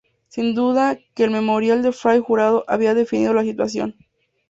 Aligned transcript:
Sin 0.29 0.55
duda 0.55 0.97
que 1.13 1.23
el 1.25 1.29
memorial 1.29 1.83
de 1.83 1.91
Fray 1.91 2.19
Jurado 2.21 2.65
había 2.67 2.95
definido 2.95 3.33
la 3.35 3.43
situación. 3.43 3.95